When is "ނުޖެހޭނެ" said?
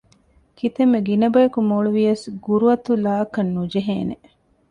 3.55-4.15